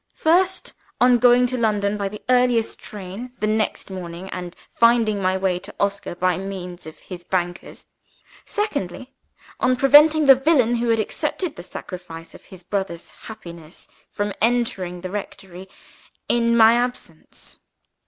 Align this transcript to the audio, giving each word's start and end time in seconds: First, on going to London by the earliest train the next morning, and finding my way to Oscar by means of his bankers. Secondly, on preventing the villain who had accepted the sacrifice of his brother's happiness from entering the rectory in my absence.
First, 0.15 0.73
on 0.99 1.19
going 1.19 1.45
to 1.45 1.59
London 1.59 1.95
by 1.95 2.07
the 2.09 2.23
earliest 2.27 2.79
train 2.79 3.33
the 3.39 3.45
next 3.45 3.91
morning, 3.91 4.29
and 4.31 4.55
finding 4.73 5.21
my 5.21 5.37
way 5.37 5.59
to 5.59 5.75
Oscar 5.79 6.15
by 6.15 6.39
means 6.39 6.87
of 6.87 6.97
his 6.97 7.23
bankers. 7.23 7.85
Secondly, 8.43 9.13
on 9.59 9.75
preventing 9.75 10.25
the 10.25 10.33
villain 10.33 10.77
who 10.77 10.89
had 10.89 10.99
accepted 10.99 11.55
the 11.55 11.61
sacrifice 11.61 12.33
of 12.33 12.45
his 12.45 12.63
brother's 12.63 13.11
happiness 13.11 13.87
from 14.09 14.33
entering 14.41 15.01
the 15.01 15.11
rectory 15.11 15.69
in 16.27 16.57
my 16.57 16.73
absence. 16.73 17.59